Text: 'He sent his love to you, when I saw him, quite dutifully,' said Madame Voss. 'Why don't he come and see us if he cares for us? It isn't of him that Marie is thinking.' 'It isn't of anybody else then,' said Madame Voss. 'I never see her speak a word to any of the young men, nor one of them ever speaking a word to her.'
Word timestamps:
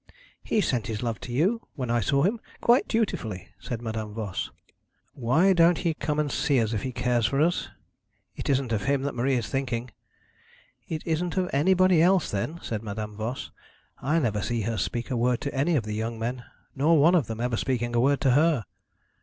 'He 0.41 0.61
sent 0.61 0.87
his 0.87 1.03
love 1.03 1.19
to 1.19 1.31
you, 1.31 1.67
when 1.75 1.91
I 1.91 1.99
saw 1.99 2.23
him, 2.23 2.39
quite 2.59 2.87
dutifully,' 2.87 3.49
said 3.59 3.83
Madame 3.83 4.15
Voss. 4.15 4.49
'Why 5.13 5.53
don't 5.53 5.77
he 5.77 5.93
come 5.93 6.17
and 6.17 6.31
see 6.31 6.59
us 6.59 6.73
if 6.73 6.81
he 6.81 6.91
cares 6.91 7.27
for 7.27 7.39
us? 7.39 7.69
It 8.35 8.49
isn't 8.49 8.71
of 8.71 8.85
him 8.85 9.03
that 9.03 9.13
Marie 9.13 9.35
is 9.35 9.47
thinking.' 9.47 9.91
'It 10.87 11.03
isn't 11.05 11.37
of 11.37 11.51
anybody 11.53 12.01
else 12.01 12.31
then,' 12.31 12.57
said 12.63 12.81
Madame 12.81 13.15
Voss. 13.15 13.51
'I 14.01 14.17
never 14.17 14.41
see 14.41 14.61
her 14.61 14.75
speak 14.79 15.11
a 15.11 15.15
word 15.15 15.39
to 15.41 15.53
any 15.53 15.75
of 15.75 15.83
the 15.83 15.93
young 15.93 16.17
men, 16.17 16.45
nor 16.75 16.97
one 16.99 17.13
of 17.13 17.27
them 17.27 17.39
ever 17.39 17.55
speaking 17.55 17.95
a 17.95 17.99
word 17.99 18.21
to 18.21 18.31
her.' 18.31 18.65